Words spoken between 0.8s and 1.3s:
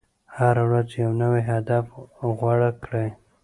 یو